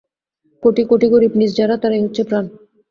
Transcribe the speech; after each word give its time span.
কোটি 0.63 0.83
কোটি 0.89 1.07
গরীব 1.13 1.33
নীচ 1.39 1.51
যারা, 1.57 1.75
তারাই 1.81 2.03
হচ্ছে 2.03 2.21
প্রাণ। 2.29 2.45